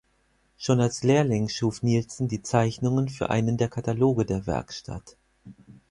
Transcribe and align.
Schon 0.57 0.81
als 0.81 1.03
Lehrling 1.03 1.47
schuf 1.47 1.83
Nielsen 1.83 2.27
die 2.27 2.41
Zeichnungen 2.41 3.07
für 3.07 3.29
einen 3.29 3.57
der 3.57 3.69
Kataloge 3.69 4.25
der 4.25 4.47
Werkstatt. 4.47 5.15